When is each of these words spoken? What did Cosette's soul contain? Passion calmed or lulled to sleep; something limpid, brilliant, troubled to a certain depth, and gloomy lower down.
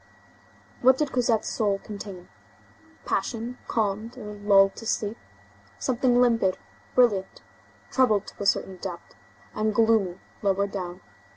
What 0.81 0.97
did 0.97 1.11
Cosette's 1.11 1.47
soul 1.49 1.77
contain? 1.77 2.27
Passion 3.05 3.59
calmed 3.67 4.17
or 4.17 4.33
lulled 4.33 4.75
to 4.77 4.85
sleep; 4.87 5.15
something 5.77 6.19
limpid, 6.19 6.57
brilliant, 6.95 7.43
troubled 7.91 8.25
to 8.25 8.41
a 8.41 8.47
certain 8.47 8.77
depth, 8.77 9.13
and 9.53 9.75
gloomy 9.75 10.19
lower 10.41 10.65
down. 10.65 11.01